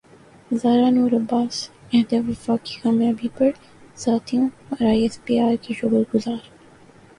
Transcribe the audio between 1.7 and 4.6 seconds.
عہد وفا کی کامیابی پر ساتھیوں